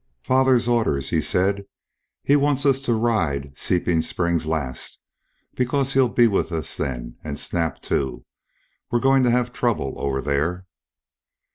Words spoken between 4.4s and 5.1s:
last